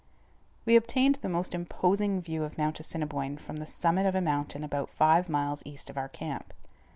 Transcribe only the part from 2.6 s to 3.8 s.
Assiniboine from the